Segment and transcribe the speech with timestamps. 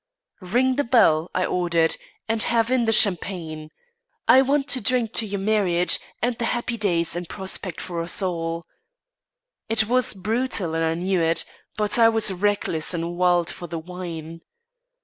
[0.41, 1.95] "'Ring the bell,' I ordered,
[2.27, 3.69] 'and have in the champagne.
[4.27, 8.19] I want to drink to your marriage and the happy days in prospect for us
[8.19, 8.65] all,'
[9.69, 11.45] It was brutal and I knew it;
[11.77, 14.41] but I was reckless and wild for the wine.